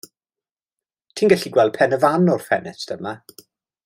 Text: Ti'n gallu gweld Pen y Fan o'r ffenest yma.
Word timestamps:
Ti'n 1.19 1.29
gallu 1.33 1.51
gweld 1.57 1.75
Pen 1.77 1.93
y 1.99 2.03
Fan 2.05 2.25
o'r 2.37 2.45
ffenest 2.47 2.95
yma. 2.97 3.13